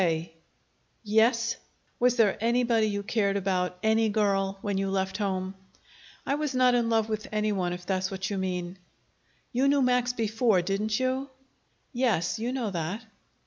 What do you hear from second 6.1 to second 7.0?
"I was not in